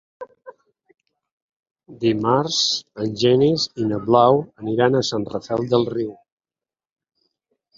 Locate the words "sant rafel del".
5.11-5.87